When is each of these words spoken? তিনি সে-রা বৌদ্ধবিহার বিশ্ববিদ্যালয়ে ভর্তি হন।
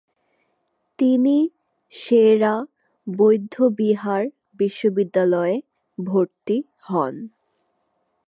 তিনি 0.99 1.37
সে-রা 1.93 2.55
বৌদ্ধবিহার 3.07 4.23
বিশ্ববিদ্যালয়ে 4.59 5.55
ভর্তি 5.97 6.57
হন। 6.83 7.13